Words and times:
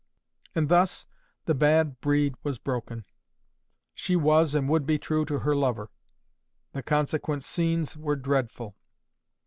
And 0.55 0.67
thus 0.67 1.05
the 1.45 1.53
bad 1.53 2.01
breed 2.01 2.33
was 2.41 2.57
broken. 2.57 3.05
She 3.93 4.15
was 4.15 4.55
and 4.55 4.67
would 4.67 4.87
be 4.87 4.97
true 4.97 5.25
to 5.25 5.37
her 5.41 5.55
lover. 5.55 5.91
The 6.73 6.81
consequent 6.81 7.43
SCENES 7.43 7.97
were 7.97 8.15
dreadful. 8.15 8.75